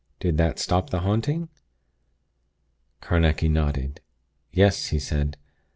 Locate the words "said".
4.97-5.37